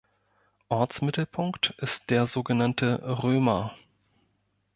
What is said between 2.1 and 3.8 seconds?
so genannte „Römer“.